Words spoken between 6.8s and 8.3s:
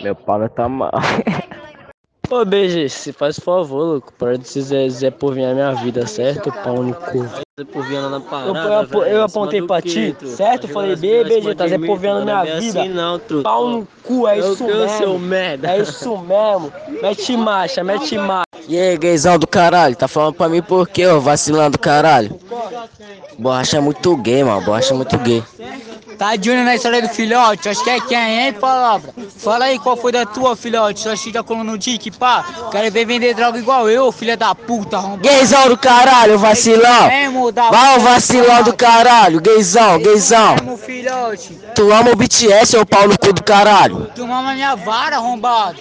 no cu. Zé Povinho na Eu,